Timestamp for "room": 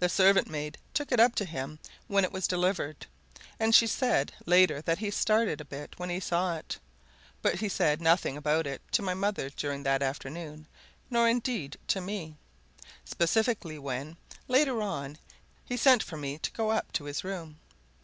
17.22-17.60